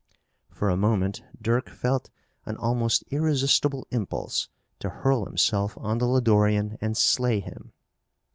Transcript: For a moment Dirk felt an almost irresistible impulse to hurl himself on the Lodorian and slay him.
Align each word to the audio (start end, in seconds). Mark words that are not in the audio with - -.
For 0.49 0.71
a 0.71 0.75
moment 0.75 1.21
Dirk 1.39 1.69
felt 1.69 2.09
an 2.47 2.57
almost 2.57 3.03
irresistible 3.11 3.85
impulse 3.91 4.49
to 4.79 4.89
hurl 4.89 5.25
himself 5.25 5.77
on 5.77 5.99
the 5.99 6.07
Lodorian 6.07 6.75
and 6.81 6.97
slay 6.97 7.39
him. 7.39 7.71